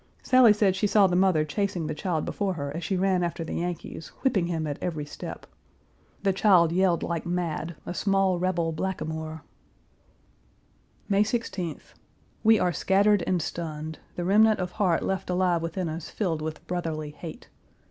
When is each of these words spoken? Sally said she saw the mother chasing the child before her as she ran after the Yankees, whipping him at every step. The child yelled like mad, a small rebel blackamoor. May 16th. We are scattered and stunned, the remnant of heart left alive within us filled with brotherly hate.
Sally 0.23 0.51
said 0.51 0.75
she 0.75 0.87
saw 0.87 1.05
the 1.05 1.15
mother 1.15 1.45
chasing 1.45 1.85
the 1.85 1.93
child 1.93 2.25
before 2.25 2.53
her 2.55 2.75
as 2.75 2.83
she 2.83 2.97
ran 2.97 3.21
after 3.23 3.43
the 3.43 3.53
Yankees, 3.53 4.07
whipping 4.23 4.47
him 4.47 4.65
at 4.65 4.79
every 4.81 5.05
step. 5.05 5.45
The 6.23 6.33
child 6.33 6.71
yelled 6.71 7.03
like 7.03 7.23
mad, 7.23 7.75
a 7.85 7.93
small 7.93 8.39
rebel 8.39 8.71
blackamoor. 8.71 9.43
May 11.07 11.21
16th. 11.23 11.93
We 12.43 12.59
are 12.59 12.73
scattered 12.73 13.23
and 13.27 13.43
stunned, 13.43 13.99
the 14.15 14.25
remnant 14.25 14.59
of 14.59 14.71
heart 14.71 15.03
left 15.03 15.29
alive 15.29 15.61
within 15.61 15.87
us 15.87 16.09
filled 16.09 16.41
with 16.41 16.65
brotherly 16.65 17.11
hate. 17.11 17.49